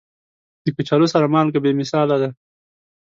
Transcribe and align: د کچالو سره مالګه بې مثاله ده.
د 0.63 0.65
کچالو 0.77 1.07
سره 1.13 1.31
مالګه 1.33 1.59
بې 1.63 1.71
مثاله 1.81 2.15
ده. 2.21 2.29